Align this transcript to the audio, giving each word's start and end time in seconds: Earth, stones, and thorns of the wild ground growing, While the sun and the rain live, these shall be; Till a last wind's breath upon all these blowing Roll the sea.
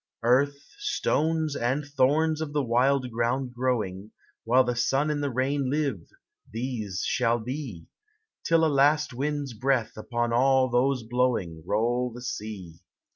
Earth, 0.23 0.57
stones, 0.79 1.55
and 1.55 1.85
thorns 1.85 2.41
of 2.41 2.53
the 2.53 2.63
wild 2.63 3.11
ground 3.11 3.53
growing, 3.53 4.09
While 4.45 4.63
the 4.63 4.75
sun 4.75 5.11
and 5.11 5.21
the 5.23 5.29
rain 5.29 5.69
live, 5.69 6.01
these 6.51 7.03
shall 7.05 7.37
be; 7.37 7.85
Till 8.43 8.65
a 8.65 8.65
last 8.65 9.13
wind's 9.13 9.53
breath 9.53 9.95
upon 9.95 10.33
all 10.33 10.69
these 10.69 11.07
blowing 11.07 11.61
Roll 11.67 12.11
the 12.11 12.23
sea. 12.23 12.79